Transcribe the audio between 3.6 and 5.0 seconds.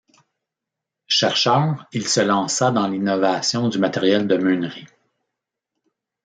du matériel de meunerie.